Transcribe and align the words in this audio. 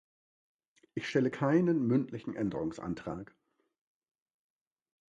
Ich 0.95 1.07
stelle 1.07 1.29
keinen 1.29 1.85
mündlichen 1.85 2.35
Änderungsantrag. 2.35 3.35